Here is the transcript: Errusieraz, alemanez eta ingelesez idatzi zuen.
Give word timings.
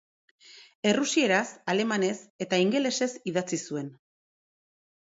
Errusieraz, 0.91 1.43
alemanez 1.75 2.15
eta 2.47 2.61
ingelesez 2.65 3.13
idatzi 3.35 3.65
zuen. 3.71 3.95